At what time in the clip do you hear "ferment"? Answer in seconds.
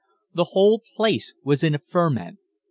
1.77-2.39